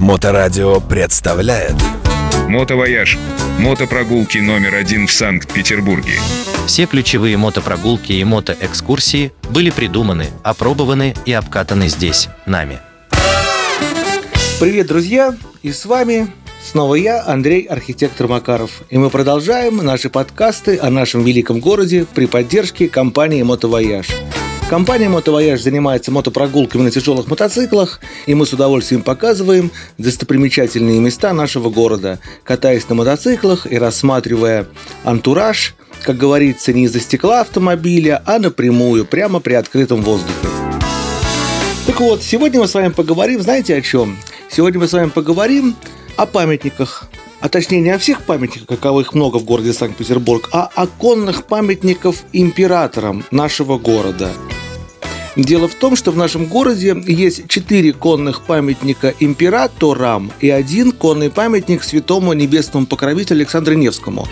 Моторадио 0.00 0.80
представляет 0.80 1.74
Мотовояж. 2.48 3.18
Мотопрогулки 3.58 4.38
номер 4.38 4.76
один 4.76 5.06
в 5.06 5.12
Санкт-Петербурге. 5.12 6.14
Все 6.66 6.86
ключевые 6.86 7.36
мотопрогулки 7.36 8.12
и 8.12 8.24
мотоэкскурсии 8.24 9.30
были 9.50 9.68
придуманы, 9.68 10.28
опробованы 10.42 11.14
и 11.26 11.34
обкатаны 11.34 11.88
здесь, 11.88 12.30
нами. 12.46 12.78
Привет, 14.58 14.86
друзья! 14.86 15.36
И 15.62 15.70
с 15.70 15.84
вами 15.84 16.28
снова 16.64 16.94
я, 16.94 17.22
Андрей, 17.26 17.64
архитектор 17.64 18.26
Макаров. 18.26 18.70
И 18.88 18.96
мы 18.96 19.10
продолжаем 19.10 19.76
наши 19.76 20.08
подкасты 20.08 20.78
о 20.78 20.88
нашем 20.88 21.24
великом 21.24 21.60
городе 21.60 22.06
при 22.14 22.24
поддержке 22.24 22.88
компании 22.88 23.42
«Мотовояж». 23.42 24.06
Компания 24.70 25.08
«Мотовояж» 25.08 25.62
занимается 25.62 26.12
мотопрогулками 26.12 26.82
на 26.82 26.92
тяжелых 26.92 27.26
мотоциклах, 27.26 27.98
и 28.26 28.36
мы 28.36 28.46
с 28.46 28.52
удовольствием 28.52 29.02
показываем 29.02 29.72
достопримечательные 29.98 31.00
места 31.00 31.32
нашего 31.32 31.70
города, 31.70 32.20
катаясь 32.44 32.88
на 32.88 32.94
мотоциклах 32.94 33.66
и 33.68 33.76
рассматривая 33.76 34.68
антураж, 35.02 35.74
как 36.04 36.18
говорится, 36.18 36.72
не 36.72 36.84
из-за 36.84 37.00
стекла 37.00 37.40
автомобиля, 37.40 38.22
а 38.24 38.38
напрямую, 38.38 39.06
прямо 39.06 39.40
при 39.40 39.54
открытом 39.54 40.02
воздухе. 40.02 40.46
Так 41.88 41.98
вот, 41.98 42.22
сегодня 42.22 42.60
мы 42.60 42.68
с 42.68 42.74
вами 42.74 42.90
поговорим, 42.90 43.42
знаете 43.42 43.74
о 43.74 43.82
чем? 43.82 44.16
Сегодня 44.48 44.78
мы 44.78 44.86
с 44.86 44.92
вами 44.92 45.08
поговорим 45.08 45.74
о 46.14 46.26
памятниках, 46.26 47.08
а 47.40 47.48
точнее 47.48 47.80
не 47.80 47.90
о 47.90 47.98
всех 47.98 48.22
памятниках, 48.22 48.68
каковых 48.68 49.14
много 49.14 49.38
в 49.38 49.44
городе 49.44 49.72
Санкт-Петербург, 49.72 50.48
а 50.52 50.70
о 50.76 50.86
конных 50.86 51.46
памятников 51.46 52.22
императорам 52.32 53.24
нашего 53.32 53.76
города– 53.76 54.30
Дело 55.36 55.68
в 55.68 55.74
том, 55.74 55.94
что 55.94 56.10
в 56.10 56.16
нашем 56.16 56.46
городе 56.46 56.96
есть 57.06 57.48
четыре 57.48 57.92
конных 57.92 58.42
памятника 58.42 59.14
императорам 59.20 60.32
и 60.40 60.50
один 60.50 60.92
конный 60.92 61.30
памятник 61.30 61.84
святому 61.84 62.32
небесному 62.32 62.86
покровителю 62.86 63.38
Александру 63.38 63.74
Невскому. 63.74 64.26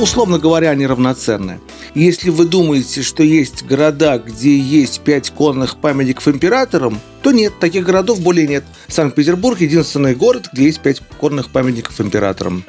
Условно 0.00 0.38
говоря, 0.38 0.70
они 0.70 0.86
равноценны. 0.86 1.58
Если 1.94 2.30
вы 2.30 2.44
думаете, 2.44 3.02
что 3.02 3.24
есть 3.24 3.64
города, 3.64 4.18
где 4.18 4.56
есть 4.56 5.00
пять 5.00 5.30
конных 5.30 5.78
памятников 5.78 6.28
императорам, 6.28 7.00
то 7.22 7.32
нет, 7.32 7.58
таких 7.58 7.84
городов 7.84 8.20
более 8.20 8.46
нет. 8.46 8.64
Санкт-Петербург– 8.86 9.60
единственный 9.60 10.14
город, 10.14 10.50
где 10.52 10.64
есть 10.64 10.80
пять 10.80 11.02
конных 11.18 11.50
памятников 11.50 12.00
императорам. 12.00 12.62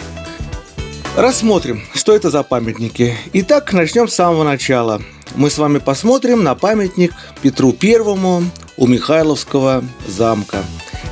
Рассмотрим, 1.16 1.83
что 1.94 2.16
это 2.16 2.31
за 2.31 2.42
памятники. 2.42 3.16
Итак, 3.33 3.73
начнем 3.73 4.08
с 4.08 4.16
самого 4.16 4.44
начала. 4.44 5.02
Мы 5.36 5.50
с 5.50 5.58
вами 5.58 5.80
посмотрим 5.80 6.44
на 6.44 6.56
памятник 6.56 7.14
Петру 7.42 7.72
Первому 7.72 8.44
у 8.78 8.88
Михайловского 8.88 9.84
замка. 10.08 10.64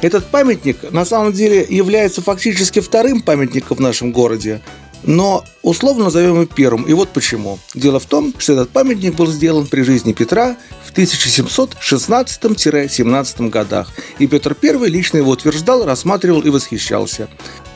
Этот 0.02 0.26
памятник 0.28 0.92
на 0.92 1.06
самом 1.06 1.32
деле 1.34 1.66
является 1.68 2.22
фактически 2.22 2.80
вторым 2.80 3.22
памятником 3.22 3.78
в 3.78 3.82
нашем 3.82 4.12
городе, 4.12 4.62
но 5.04 5.44
условно 5.62 6.06
назовем 6.06 6.36
его 6.36 6.46
первым. 6.46 6.84
И 6.84 6.94
вот 6.94 7.10
почему. 7.10 7.60
Дело 7.74 8.00
в 8.00 8.06
том, 8.06 8.34
что 8.38 8.54
этот 8.54 8.70
памятник 8.70 9.16
был 9.16 9.28
сделан 9.28 9.68
при 9.68 9.82
жизни 9.82 10.14
Петра 10.14 10.56
в 10.86 10.94
1716-17 10.94 13.50
годах. 13.50 13.92
И 14.20 14.28
Петр 14.28 14.56
I 14.62 14.90
лично 14.90 15.18
его 15.18 15.32
утверждал, 15.32 15.84
рассматривал 15.86 16.40
и 16.42 16.50
восхищался. 16.50 17.28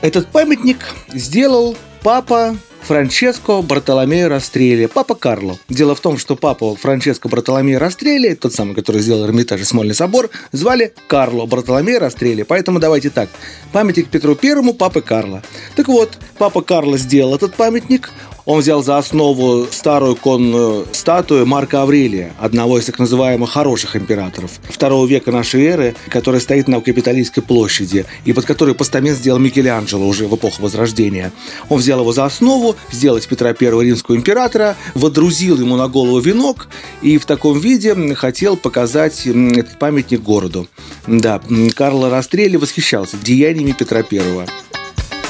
Этот 0.01 0.27
памятник 0.27 0.79
сделал 1.13 1.75
папа 2.03 2.57
Франческо 2.81 3.61
Бартоломео 3.61 4.27
Растрелли, 4.27 4.87
папа 4.87 5.13
Карло. 5.13 5.57
Дело 5.69 5.93
в 5.93 5.99
том, 5.99 6.17
что 6.17 6.35
папу 6.35 6.75
Франческо 6.79 7.29
Бартоломео 7.29 7.79
Растрелли, 7.79 8.33
тот 8.33 8.53
самый, 8.53 8.73
который 8.73 9.01
сделал 9.01 9.25
Эрмитаж 9.25 9.61
и 9.61 9.63
Смольный 9.63 9.93
собор, 9.93 10.29
звали 10.51 10.93
Карло 11.07 11.45
Бартоломео 11.45 11.99
Растрелли. 11.99 12.41
Поэтому 12.43 12.79
давайте 12.79 13.11
так. 13.11 13.29
Памятник 13.71 14.09
Петру 14.09 14.35
Первому, 14.35 14.73
папы 14.73 15.01
Карла. 15.01 15.43
Так 15.75 15.87
вот, 15.87 16.17
папа 16.37 16.61
Карло 16.61 16.97
сделал 16.97 17.35
этот 17.35 17.53
памятник. 17.53 18.11
Он 18.45 18.59
взял 18.59 18.83
за 18.83 18.97
основу 18.97 19.67
старую 19.71 20.15
конную 20.15 20.87
статую 20.91 21.45
Марка 21.45 21.83
Аврелия, 21.83 22.33
одного 22.39 22.79
из 22.79 22.85
так 22.85 22.99
называемых 22.99 23.51
хороших 23.51 23.95
императоров 23.95 24.51
второго 24.63 25.05
века 25.05 25.31
нашей 25.31 25.63
эры, 25.65 25.95
который 26.09 26.41
стоит 26.41 26.67
на 26.67 26.81
Капитолийской 26.81 27.43
площади, 27.43 28.05
и 28.25 28.33
под 28.33 28.45
которой 28.45 28.75
постамент 28.75 29.17
сделал 29.17 29.39
Микеланджело 29.39 30.07
уже 30.07 30.27
в 30.27 30.35
эпоху 30.35 30.63
Возрождения. 30.63 31.31
Он 31.69 31.79
взял 31.79 31.99
его 31.99 32.11
за 32.13 32.25
основу, 32.25 32.75
сделал 32.91 33.17
из 33.17 33.25
Петра 33.25 33.49
I 33.49 33.55
римского 33.59 34.15
императора, 34.15 34.75
водрузил 34.95 35.59
ему 35.59 35.75
на 35.75 35.87
голову 35.87 36.19
венок 36.19 36.67
и 37.01 37.17
в 37.17 37.25
таком 37.25 37.59
виде 37.59 38.15
хотел 38.15 38.57
показать 38.57 39.25
этот 39.25 39.77
памятник 39.77 40.21
городу. 40.21 40.67
Да, 41.07 41.41
Карло 41.75 42.09
Растрелли 42.09 42.57
восхищался 42.57 43.17
деяниями 43.17 43.73
Петра 43.73 43.99
I. 43.99 44.47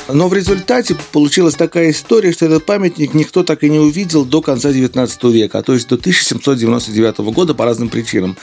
Но 0.08 0.28
в 0.28 0.34
результате 0.34 0.96
получилась 1.12 1.56
такая 1.56 1.92
история, 1.92 2.32
что 2.32 2.46
этот 2.46 2.66
памятник 2.66 3.14
никто 3.14 3.44
так 3.44 3.64
и 3.64 3.70
не 3.70 3.80
увидел 3.80 4.26
до 4.26 4.42
конца 4.42 4.72
19 4.72 5.24
века, 5.26 5.60
а 5.60 5.64
то 5.64 5.74
есть 5.74 5.88
до 5.88 5.96
1799 5.96 7.20
года 7.34 7.54
по 7.54 7.66
разным 7.66 7.90
причинам 7.90 8.36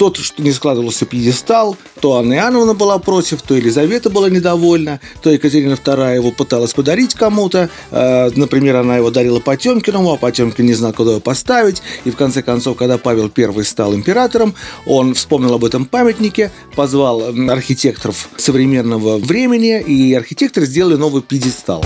тот, 0.00 0.16
что 0.16 0.42
не 0.42 0.50
складывался 0.50 1.04
пьедестал, 1.04 1.76
то 2.00 2.16
Анна 2.16 2.32
Иоанновна 2.32 2.72
была 2.72 2.98
против, 2.98 3.42
то 3.42 3.54
Елизавета 3.54 4.08
была 4.08 4.30
недовольна, 4.30 4.98
то 5.20 5.28
Екатерина 5.28 5.74
II 5.74 6.14
его 6.14 6.30
пыталась 6.30 6.72
подарить 6.72 7.12
кому-то. 7.12 7.68
Э, 7.90 8.30
например, 8.34 8.76
она 8.76 8.96
его 8.96 9.10
дарила 9.10 9.40
Потемкиному, 9.40 10.14
а 10.14 10.16
Потемкин 10.16 10.64
не 10.64 10.72
знал, 10.72 10.94
куда 10.94 11.10
его 11.10 11.20
поставить. 11.20 11.82
И 12.06 12.10
в 12.10 12.16
конце 12.16 12.42
концов, 12.42 12.78
когда 12.78 12.96
Павел 12.96 13.30
I 13.36 13.62
стал 13.62 13.94
императором, 13.94 14.54
он 14.86 15.12
вспомнил 15.12 15.52
об 15.52 15.66
этом 15.66 15.84
памятнике, 15.84 16.50
позвал 16.74 17.34
архитекторов 17.50 18.30
современного 18.38 19.18
времени, 19.18 19.82
и 19.82 20.14
архитекторы 20.14 20.64
сделали 20.64 20.96
новый 20.96 21.20
пьедестал. 21.20 21.84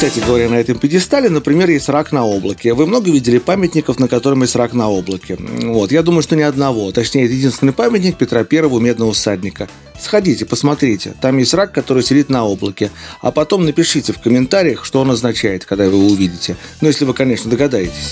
Кстати 0.00 0.24
говоря, 0.24 0.48
на 0.48 0.54
этом 0.54 0.78
пьедестале, 0.78 1.28
например, 1.28 1.68
есть 1.68 1.90
рак 1.90 2.10
на 2.10 2.24
облаке. 2.24 2.72
Вы 2.72 2.86
много 2.86 3.10
видели 3.10 3.36
памятников, 3.36 3.98
на 3.98 4.08
котором 4.08 4.40
есть 4.40 4.56
рак 4.56 4.72
на 4.72 4.88
облаке? 4.88 5.36
Вот, 5.38 5.92
я 5.92 6.02
думаю, 6.02 6.22
что 6.22 6.36
ни 6.36 6.40
одного. 6.40 6.90
Точнее, 6.90 7.26
это 7.26 7.34
единственный 7.34 7.74
памятник 7.74 8.16
Петра 8.16 8.42
Первого 8.44 8.80
Медного 8.80 9.12
всадника. 9.12 9.68
Сходите, 10.00 10.46
посмотрите. 10.46 11.14
Там 11.20 11.36
есть 11.36 11.52
рак, 11.52 11.72
который 11.72 12.02
сидит 12.02 12.30
на 12.30 12.46
облаке. 12.46 12.90
А 13.20 13.30
потом 13.30 13.66
напишите 13.66 14.14
в 14.14 14.20
комментариях, 14.20 14.86
что 14.86 15.02
он 15.02 15.10
означает, 15.10 15.66
когда 15.66 15.84
вы 15.84 15.96
его 15.96 16.06
увидите. 16.06 16.56
Ну, 16.80 16.88
если 16.88 17.04
вы, 17.04 17.12
конечно, 17.12 17.50
догадаетесь. 17.50 18.08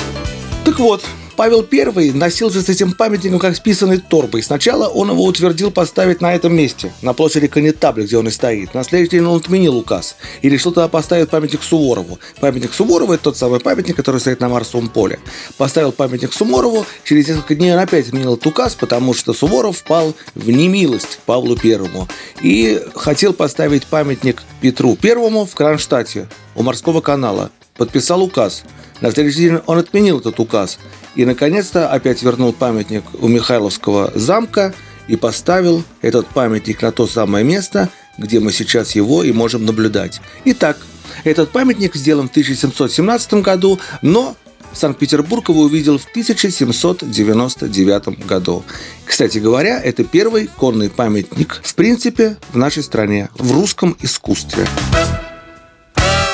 Так 0.69 0.81
вот, 0.81 1.03
Павел 1.35 1.67
I 1.73 2.13
носил 2.13 2.51
же 2.51 2.61
с 2.61 2.69
этим 2.69 2.93
памятником 2.93 3.39
как 3.39 3.57
списанной 3.57 3.97
торбой. 3.97 4.43
Сначала 4.43 4.87
он 4.87 5.11
его 5.11 5.25
утвердил 5.25 5.71
поставить 5.71 6.21
на 6.21 6.35
этом 6.35 6.55
месте, 6.55 6.93
на 7.01 7.15
площади 7.15 7.47
Конетабля, 7.47 8.05
где 8.05 8.19
он 8.19 8.29
и 8.29 8.31
стоит. 8.31 8.75
На 8.75 8.85
следующий 8.85 9.13
день 9.13 9.25
он 9.25 9.39
отменил 9.39 9.79
указ 9.79 10.17
и 10.43 10.51
решил 10.51 10.73
тогда 10.73 10.89
поставить 10.89 11.31
памятник 11.31 11.63
Суворову. 11.63 12.19
Памятник 12.41 12.75
Суворову– 12.75 13.13
это 13.15 13.25
тот 13.25 13.39
самый 13.39 13.61
памятник, 13.61 13.97
который 13.97 14.21
стоит 14.21 14.41
на 14.41 14.51
Марсовом 14.51 14.91
поле. 14.91 15.21
Поставил 15.57 15.91
памятник 15.91 16.35
Суворову, 16.35 16.85
через 17.03 17.29
несколько 17.29 17.55
дней 17.55 17.73
он 17.73 17.79
опять 17.79 18.09
отменил 18.09 18.35
этот 18.35 18.49
указ, 18.49 18.75
потому 18.75 19.15
что 19.15 19.33
Суворов 19.33 19.79
впал 19.79 20.15
в 20.35 20.51
немилость 20.51 21.19
Павлу 21.25 21.57
Первому 21.57 22.09
и 22.43 22.79
хотел 22.95 23.33
поставить 23.33 23.87
памятник 23.87 24.43
Петру 24.61 24.97
Первому 24.97 25.47
в 25.47 25.55
Кронштадте 25.55 26.29
у 26.55 26.63
морского 26.63 27.01
канала. 27.01 27.51
Подписал 27.79 28.23
указ. 28.23 28.65
На 29.01 29.11
следующий 29.13 29.39
день 29.39 29.61
он 29.67 29.79
отменил 29.79 30.19
этот 30.19 30.41
указ 30.41 30.79
и, 31.15 31.25
наконец-то, 31.25 31.91
опять 31.91 32.23
вернул 32.23 32.53
памятник 32.53 33.05
у 33.21 33.29
Михайловского 33.29 34.13
замка 34.15 34.75
и 35.07 35.17
поставил 35.17 35.83
этот 36.03 36.27
памятник 36.27 36.83
на 36.83 36.93
то 36.93 37.07
самое 37.07 37.45
место, 37.45 37.89
где 38.19 38.41
мы 38.41 38.53
сейчас 38.53 38.97
его 38.97 39.25
и 39.25 39.33
можем 39.33 39.65
наблюдать. 39.65 40.21
Итак, 40.45 40.77
этот 41.25 41.51
памятник 41.51 41.95
сделан 41.95 42.29
в 42.29 42.33
1717 42.33 43.35
году, 43.35 43.79
но 44.03 44.37
Санкт-Петербург 44.73 45.49
его 45.49 45.63
увидел 45.63 45.99
в 45.99 46.07
1799 46.11 48.27
году. 48.27 48.65
Кстати 49.05 49.39
говоря, 49.39 49.81
это 49.81 50.05
первый 50.05 50.47
конный 50.47 50.91
памятник, 50.91 51.61
в 51.63 51.75
принципе, 51.75 52.37
в 52.53 52.57
нашей 52.57 52.83
стране, 52.83 53.31
в 53.35 53.53
русском 53.53 53.97
искусстве. 54.01 54.67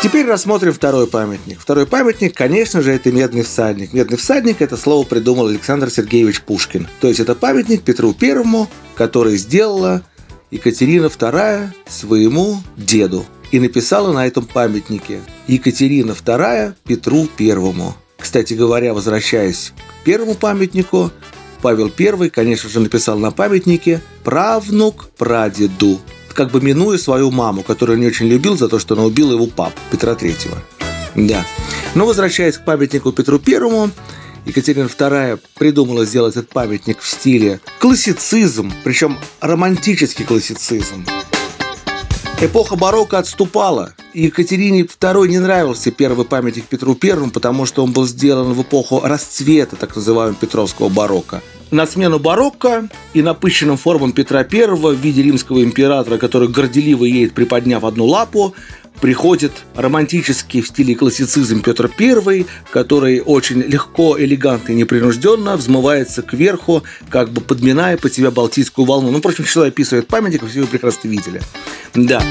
Теперь 0.04 0.26
рассмотрим 0.26 0.74
второй 0.74 1.06
памятник. 1.06 1.58
Второй 1.58 1.86
памятник, 1.86 2.36
конечно 2.36 2.82
же, 2.82 2.92
это 2.92 3.10
медный 3.10 3.42
всадник. 3.42 3.94
Медный 3.94 4.18
всадник– 4.18 4.56
это 4.60 4.76
слово 4.76 5.06
придумал 5.06 5.46
Александр 5.46 5.88
Сергеевич 5.88 6.42
Пушкин. 6.42 6.86
То 7.00 7.08
есть 7.08 7.20
это 7.20 7.34
памятник 7.34 7.84
Петру 7.84 8.12
Первому, 8.12 8.68
который 8.96 9.38
сделала 9.38 10.02
Екатерина 10.50 11.06
II 11.06 11.70
своему 11.88 12.58
деду. 12.76 13.24
И 13.50 13.58
написала 13.58 14.12
на 14.12 14.26
этом 14.26 14.44
памятнике 14.44 15.22
Екатерина 15.46 16.10
II 16.10 16.74
Петру 16.86 17.26
Первому. 17.38 17.96
Кстати 18.18 18.52
говоря, 18.52 18.92
возвращаясь 18.92 19.72
к 20.02 20.04
первому 20.04 20.34
памятнику, 20.34 21.12
Павел 21.62 21.90
I, 21.98 22.28
конечно 22.28 22.68
же, 22.68 22.78
написал 22.80 23.18
на 23.18 23.30
памятнике 23.30 24.02
«Правнук 24.22 25.06
прадеду 25.16 25.98
как 26.34 26.50
бы 26.50 26.60
минуя 26.60 26.98
свою 26.98 27.30
маму, 27.30 27.62
которую 27.62 27.98
не 27.98 28.06
очень 28.06 28.26
любил 28.26 28.56
за 28.56 28.68
то, 28.68 28.78
что 28.78 28.94
она 28.94 29.04
убила 29.04 29.32
его 29.32 29.46
папу, 29.46 29.78
Петра 29.90 30.14
Третьего. 30.14 30.58
Да. 31.14 31.46
Но 31.94 32.06
возвращаясь 32.06 32.58
к 32.58 32.64
памятнику 32.64 33.12
Петру 33.12 33.38
Первому, 33.38 33.90
Екатерина 34.44 34.86
II 34.86 35.40
придумала 35.56 36.04
сделать 36.04 36.36
этот 36.36 36.50
памятник 36.50 37.00
в 37.00 37.08
стиле 37.08 37.60
классицизм, 37.78 38.72
причем 38.82 39.18
романтический 39.40 40.24
классицизм. 40.24 41.06
Эпоха 42.40 42.76
барокко 42.76 43.18
отступала. 43.18 43.94
Екатерине 44.12 44.82
II 44.82 45.28
не 45.28 45.38
нравился 45.38 45.90
первый 45.90 46.26
памятник 46.26 46.64
Петру 46.64 46.96
I, 47.00 47.30
потому 47.30 47.64
что 47.64 47.84
он 47.84 47.92
был 47.92 48.06
сделан 48.06 48.52
в 48.52 48.62
эпоху 48.62 49.00
расцвета 49.04 49.76
так 49.76 49.94
называемого 49.94 50.36
Петровского 50.36 50.88
барокко. 50.88 51.42
На 51.70 51.86
смену 51.86 52.18
барокко 52.18 52.88
и 53.14 53.22
напыщенным 53.22 53.76
формам 53.76 54.12
Петра 54.12 54.40
I 54.40 54.66
в 54.66 54.92
виде 54.94 55.22
римского 55.22 55.62
императора, 55.62 56.18
который 56.18 56.48
горделиво 56.48 57.04
едет, 57.04 57.34
приподняв 57.34 57.84
одну 57.84 58.04
лапу, 58.04 58.54
приходит 59.00 59.52
романтический 59.74 60.60
в 60.60 60.68
стиле 60.68 60.94
классицизм 60.94 61.62
Петр 61.62 61.90
I, 61.98 62.46
который 62.70 63.20
очень 63.20 63.62
легко, 63.62 64.18
элегантно 64.18 64.72
и 64.72 64.76
непринужденно 64.76 65.56
взмывается 65.56 66.22
кверху, 66.22 66.82
как 67.10 67.30
бы 67.30 67.40
подминая 67.40 67.96
под 67.96 68.14
себя 68.14 68.30
Балтийскую 68.30 68.86
волну. 68.86 69.10
Ну, 69.10 69.18
впрочем, 69.18 69.44
человек 69.44 69.74
описывает 69.74 70.06
памятник, 70.06 70.46
все 70.46 70.60
его 70.60 70.68
прекрасно 70.68 71.08
видели. 71.08 71.40
Да. 71.94 72.22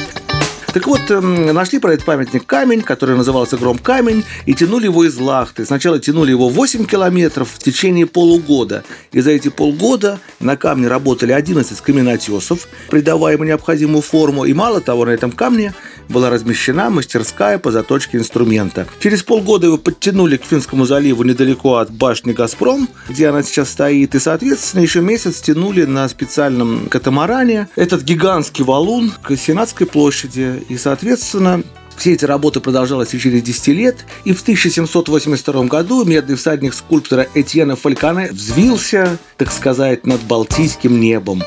Так 0.73 0.87
вот, 0.87 1.01
эм, 1.11 1.53
нашли 1.53 1.77
про 1.77 1.93
этот 1.93 2.03
памятник 2.03 2.47
камень, 2.47 2.81
который 2.81 3.15
назывался 3.15 3.57
Гром 3.57 3.77
камень, 3.77 4.23
и 4.47 4.55
тянули 4.55 4.85
его 4.85 5.03
из 5.03 5.15
Лахты. 5.19 5.65
Сначала 5.65 5.99
тянули 5.99 6.31
его 6.31 6.49
8 6.49 6.85
километров 6.85 7.51
в 7.51 7.59
течение 7.59 8.07
полугода. 8.07 8.83
И 9.11 9.21
за 9.21 9.31
эти 9.31 9.49
полгода 9.49 10.19
на 10.39 10.57
камне 10.57 10.87
работали 10.87 11.31
11 11.31 11.79
каменотесов, 11.79 12.67
придавая 12.89 13.35
ему 13.35 13.43
необходимую 13.43 14.01
форму. 14.01 14.45
И 14.45 14.53
мало 14.53 14.81
того, 14.81 15.05
на 15.05 15.11
этом 15.11 15.31
камне 15.31 15.75
была 16.09 16.29
размещена 16.29 16.89
мастерская 16.89 17.59
по 17.59 17.71
заточке 17.71 18.17
инструмента. 18.17 18.87
Через 18.99 19.23
полгода 19.23 19.67
его 19.67 19.77
подтянули 19.77 20.37
к 20.37 20.45
Финскому 20.45 20.85
заливу 20.85 21.23
недалеко 21.23 21.77
от 21.77 21.91
башни 21.91 22.33
«Газпром», 22.33 22.87
где 23.09 23.29
она 23.29 23.43
сейчас 23.43 23.69
стоит, 23.69 24.15
и, 24.15 24.19
соответственно, 24.19 24.81
еще 24.81 25.01
месяц 25.01 25.41
тянули 25.41 25.85
на 25.85 26.07
специальном 26.07 26.87
катамаране 26.89 27.67
этот 27.75 28.03
гигантский 28.03 28.63
валун 28.63 29.11
к 29.21 29.35
Сенатской 29.35 29.87
площади. 29.87 30.63
И, 30.69 30.77
соответственно, 30.77 31.63
все 31.97 32.13
эти 32.13 32.25
работы 32.25 32.59
продолжались 32.59 33.09
в 33.09 33.11
течение 33.11 33.41
10 33.41 33.67
лет, 33.69 34.05
и 34.23 34.33
в 34.33 34.41
1782 34.41 35.65
году 35.65 36.03
медный 36.05 36.35
всадник 36.35 36.73
скульптора 36.73 37.27
Этьена 37.33 37.75
Фалькане 37.75 38.31
взвился, 38.31 39.17
так 39.37 39.51
сказать, 39.51 40.05
над 40.05 40.21
Балтийским 40.23 40.99
небом. 40.99 41.43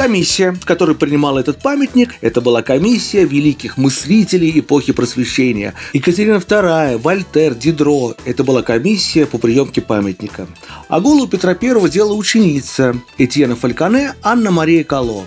Комиссия, 0.00 0.56
которая 0.64 0.96
принимала 0.96 1.40
этот 1.40 1.60
памятник, 1.60 2.14
это 2.22 2.40
была 2.40 2.62
комиссия 2.62 3.26
великих 3.26 3.76
мыслителей 3.76 4.58
эпохи 4.58 4.94
просвещения. 4.94 5.74
Екатерина 5.92 6.36
II, 6.36 6.96
Вольтер, 6.96 7.54
Дидро– 7.54 8.14
это 8.24 8.42
была 8.42 8.62
комиссия 8.62 9.26
по 9.26 9.36
приемке 9.36 9.82
памятника. 9.82 10.46
А 10.88 11.00
голову 11.00 11.28
Петра 11.28 11.50
I 11.52 11.90
делала 11.90 12.14
ученица 12.14 12.96
Этьена 13.18 13.56
Фальконе 13.56 14.14
Анна 14.22 14.50
Мария 14.50 14.84
Кало. 14.84 15.26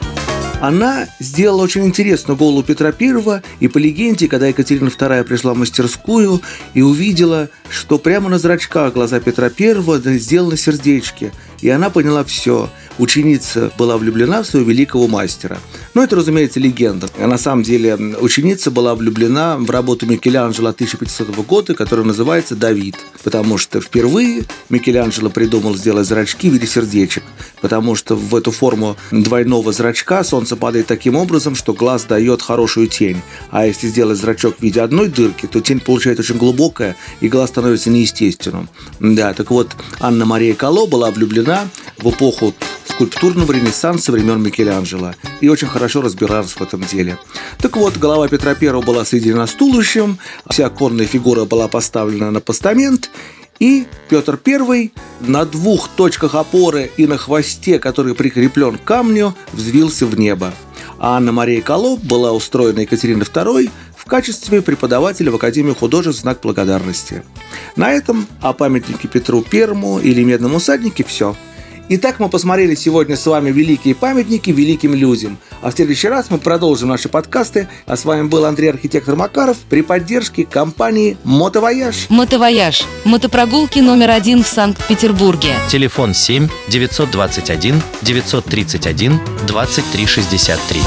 Она 0.60 1.08
сделала 1.20 1.62
очень 1.62 1.86
интересную 1.86 2.36
голову 2.36 2.64
Петра 2.64 2.92
I, 3.00 3.42
и 3.60 3.68
по 3.68 3.78
легенде, 3.78 4.28
когда 4.28 4.48
Екатерина 4.48 4.88
II 4.88 5.24
пришла 5.26 5.54
в 5.54 5.58
мастерскую 5.58 6.42
и 6.74 6.82
увидела, 6.82 7.50
что 7.70 8.00
прямо 8.00 8.28
на 8.28 8.40
зрачках 8.40 8.94
глаза 8.94 9.20
Петра 9.20 9.52
I 9.56 10.18
сделаны 10.18 10.58
сердечки, 10.58 11.32
и 11.62 11.70
она 11.70 11.92
поняла 11.92 12.24
все– 12.24 12.72
ученица 12.98 13.72
была 13.78 13.98
влюблена 13.98 14.44
в 14.44 14.48
своего 14.48 14.70
великого 14.70 15.08
мастера. 15.08 15.60
Но 15.94 16.04
это, 16.04 16.16
разумеется, 16.16 16.60
легенда. 16.60 17.10
А 17.18 17.28
на 17.28 17.38
самом 17.38 17.64
деле 17.64 17.96
ученица 17.96 18.72
была 18.72 18.96
влюблена 18.96 19.58
в 19.58 19.70
работу 19.70 20.06
Микеланджело 20.06 20.70
1500 20.70 21.30
года, 21.46 21.74
которая 21.74 22.06
называется 22.06 22.56
«Давид», 22.56 22.96
потому 23.24 23.58
что 23.58 23.82
впервые 23.82 24.44
Микеланджело 24.70 25.30
придумал 25.30 25.76
сделать 25.76 26.08
зрачки 26.08 26.50
в 26.50 26.54
виде 26.54 26.68
сердечек, 26.68 27.24
потому 27.62 27.96
что 27.96 28.16
в 28.16 28.36
эту 28.36 28.52
форму 28.52 28.98
двойного 29.12 29.72
зрачка 29.72 30.24
солнце 30.24 30.56
падает 30.56 30.88
таким 30.88 31.16
образом, 31.16 31.56
что 31.56 31.74
глаз 31.74 32.06
дает 32.06 32.42
хорошую 32.42 32.88
тень. 32.88 33.22
А 33.52 33.66
если 33.66 33.88
сделать 33.88 34.18
зрачок 34.18 34.58
в 34.58 34.62
виде 34.62 34.82
одной 34.82 35.08
дырки, 35.08 35.46
то 35.46 35.62
тень 35.62 35.80
получается 35.80 36.24
очень 36.24 36.38
глубокая, 36.38 36.96
и 37.22 37.28
глаз 37.28 37.50
становится 37.50 37.90
неестественным. 37.90 38.70
Да, 39.00 39.34
так 39.34 39.52
вот, 39.52 39.72
Анна 40.00 40.26
Мария 40.26 40.54
Кало 40.54 40.86
была 40.88 41.12
влюблена 41.12 41.68
в 41.98 42.10
эпоху 42.10 42.54
скульптурного 42.94 43.52
ренессанса 43.52 44.12
времен 44.12 44.42
Микеланджело 44.44 45.16
и 45.42 45.50
очень 45.50 45.68
хорошо 45.68 46.02
разбиралась 46.02 46.52
в 46.52 46.62
этом 46.62 46.82
деле. 46.82 47.18
Так 47.58 47.76
вот, 47.76 47.98
голова 47.98 48.28
Петра 48.28 48.56
I 48.60 48.82
была 48.82 49.04
соединена 49.04 49.48
с 49.48 49.54
туловищем, 49.54 50.20
вся 50.50 50.70
конная 50.70 51.08
фигура 51.08 51.46
была 51.46 51.68
поставлена 51.68 52.30
на 52.30 52.40
постамент, 52.40 53.10
и 53.60 53.88
Петр 54.10 54.40
I 54.46 54.92
на 55.22 55.46
двух 55.46 55.90
точках 55.90 56.36
опоры 56.36 56.92
и 56.98 57.08
на 57.08 57.18
хвосте, 57.18 57.80
который 57.80 58.14
прикреплен 58.14 58.78
к 58.78 58.84
камню, 58.84 59.34
взвился 59.54 60.06
в 60.06 60.20
небо. 60.20 60.54
А 61.00 61.18
Анна-Мария 61.18 61.62
Колоб 61.62 62.00
была 62.02 62.32
устроена 62.32 62.82
Екатериной 62.82 63.26
II 63.26 63.72
в 63.98 64.06
качестве 64.06 64.62
преподавателя 64.62 65.32
в 65.32 65.36
Академию 65.36 65.76
художеств 65.76 66.22
знак 66.22 66.42
благодарности. 66.44 67.24
На 67.76 67.92
этом 67.92 68.28
о 68.42 68.54
памятнике 68.54 69.08
Петру 69.08 69.42
Первому 69.42 70.00
или 70.00 70.24
Медном 70.24 70.56
всаднике 70.56 71.04
все. 71.04 71.36
Итак, 71.96 72.20
мы 72.20 72.28
посмотрели 72.28 72.74
сегодня 72.74 73.16
с 73.16 73.24
вами 73.24 73.52
великие 73.52 73.94
памятники 73.94 74.50
великим 74.50 74.96
людям. 74.96 75.38
А 75.62 75.70
в 75.70 75.76
следующий 75.76 76.08
раз 76.08 76.32
мы 76.32 76.40
продолжим 76.40 76.90
наши 76.90 77.08
подкасты. 77.08 77.68
А 77.86 77.96
с 77.96 78.04
вами 78.04 78.28
был 78.28 78.46
Андрей 78.46 78.72
Архитектор 78.72 79.16
Макаров 79.16 79.58
при 79.70 79.84
поддержке 79.84 80.44
компании 80.44 81.18
«Мотовояж». 81.24 82.08
«Мотовояж»– 82.10 82.86
мотопрогулки 83.06 83.78
номер 83.78 84.10
один 84.10 84.44
в 84.44 84.48
Санкт-Петербурге. 84.48 85.54
Телефон 85.70 86.16
7 86.16 86.48
921 86.70 87.80
931 88.02 89.20
2363. 89.46 90.82